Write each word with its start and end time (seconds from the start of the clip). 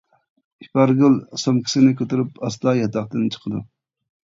ئىپارگۈل 0.65 1.17
سومكىسىنى 1.43 1.93
كۆتۈرۈپ 2.01 2.43
ئاستا 2.49 2.75
ياتاقتىن 2.81 3.31
چىقىدۇ. 3.39 3.65